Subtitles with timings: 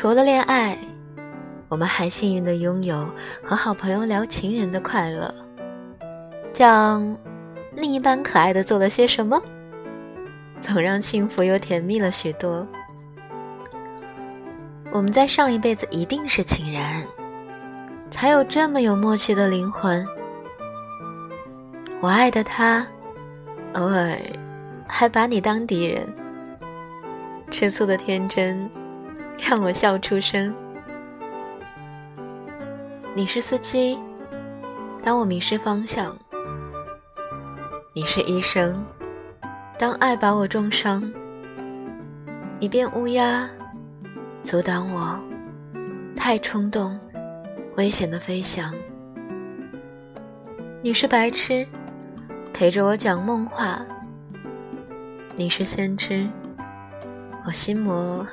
[0.00, 0.78] 除了恋爱，
[1.68, 3.10] 我们还幸运的拥有
[3.42, 5.34] 和好朋友聊情人的快乐，
[6.52, 7.18] 讲
[7.74, 9.42] 另一半可爱的做了些什么，
[10.62, 12.64] 总让幸福又甜蜜了许多。
[14.92, 17.04] 我们在上一辈子一定是情人，
[18.08, 20.06] 才有这么有默契的灵魂。
[22.00, 22.86] 我爱的他，
[23.74, 24.16] 偶尔
[24.86, 26.06] 还把你当敌人，
[27.50, 28.70] 吃醋的天真
[29.38, 30.54] 让我笑出声。
[33.14, 33.98] 你是司机，
[35.02, 36.12] 当我迷失方向；
[37.94, 38.84] 你是医生，
[39.78, 41.10] 当爱把我重伤。
[42.60, 43.48] 你变乌鸦，
[44.42, 45.18] 阻挡我
[46.16, 46.98] 太冲动、
[47.76, 48.74] 危险的飞翔。
[50.82, 51.66] 你是白痴。
[52.52, 53.80] 陪着我讲梦话，
[55.36, 56.26] 你是先知，
[57.46, 58.26] 我心魔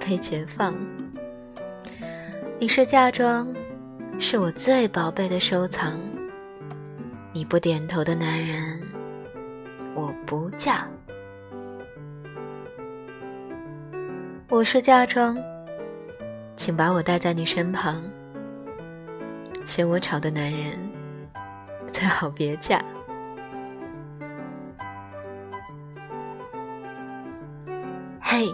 [0.00, 0.74] 被解放。
[2.58, 3.54] 你是嫁妆，
[4.18, 6.00] 是我最宝贝的收藏。
[7.32, 8.82] 你不点头的男人，
[9.94, 10.88] 我不嫁。
[14.48, 15.38] 我是嫁妆，
[16.56, 18.02] 请把我带在你身旁。
[19.64, 20.76] 嫌我吵的男人，
[21.92, 22.84] 最好别嫁。
[28.20, 28.46] 嘿，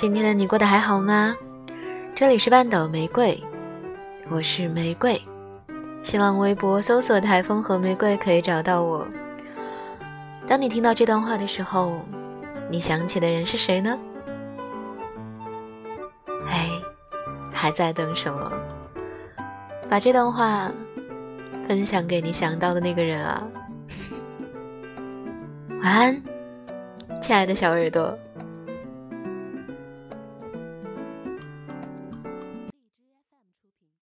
[0.00, 1.36] 今天的你过得还好吗？
[2.14, 3.38] 这里是半岛玫瑰，
[4.30, 5.20] 我是玫瑰。
[6.02, 9.06] 新浪微博搜索“台风和玫瑰”可以找到我。
[10.48, 12.00] 当你听到这段话的时候，
[12.70, 13.98] 你想起的人是谁呢？
[16.48, 16.70] 哎，
[17.52, 18.50] 还在等什么？
[19.90, 20.72] 把这段话
[21.68, 23.42] 分享给你想到的那个人啊！
[25.82, 26.22] 晚安，
[27.20, 28.18] 亲爱的小耳朵。